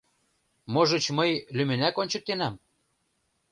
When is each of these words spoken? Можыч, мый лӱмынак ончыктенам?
Можыч, 0.73 1.05
мый 1.17 1.31
лӱмынак 1.55 1.95
ончыктенам? 2.01 2.53